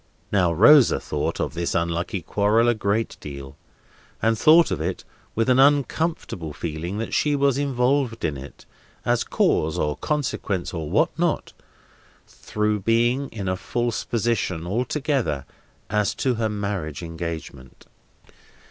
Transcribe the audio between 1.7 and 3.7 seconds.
unlucky quarrel a great deal,